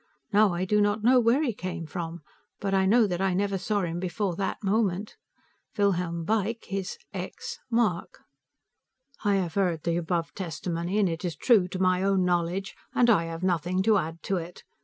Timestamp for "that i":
3.05-3.35